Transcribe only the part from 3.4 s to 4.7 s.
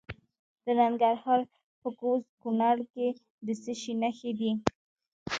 د څه شي نښې دي؟